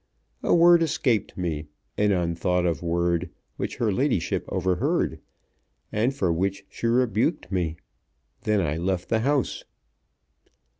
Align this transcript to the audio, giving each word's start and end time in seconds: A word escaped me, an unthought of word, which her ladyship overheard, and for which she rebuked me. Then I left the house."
A 0.41 0.55
word 0.55 0.81
escaped 0.81 1.37
me, 1.37 1.67
an 1.95 2.11
unthought 2.11 2.65
of 2.65 2.81
word, 2.81 3.29
which 3.57 3.75
her 3.75 3.91
ladyship 3.91 4.43
overheard, 4.49 5.19
and 5.91 6.11
for 6.11 6.33
which 6.33 6.65
she 6.71 6.87
rebuked 6.87 7.51
me. 7.51 7.77
Then 8.41 8.61
I 8.61 8.77
left 8.77 9.09
the 9.09 9.19
house." 9.19 9.63